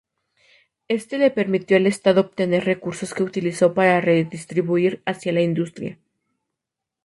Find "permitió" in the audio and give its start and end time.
1.29-1.77